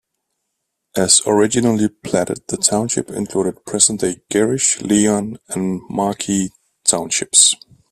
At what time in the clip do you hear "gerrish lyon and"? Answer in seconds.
4.31-5.79